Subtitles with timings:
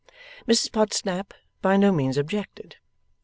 [0.47, 1.31] Mrs Podsnap
[1.61, 2.77] by no means objected.